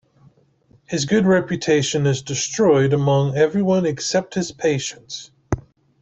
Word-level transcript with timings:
His 0.85 1.05
good 1.05 1.27
reputation 1.27 2.07
is 2.07 2.23
destroyed 2.23 2.91
among 2.91 3.37
everyone 3.37 3.85
except 3.85 4.33
his 4.33 4.51
patients. 4.51 5.29